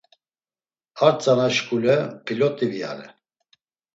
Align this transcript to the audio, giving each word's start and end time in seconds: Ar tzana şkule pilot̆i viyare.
Ar 1.05 1.13
tzana 1.19 1.47
şkule 1.55 1.97
pilot̆i 2.25 2.67
viyare. 2.71 3.07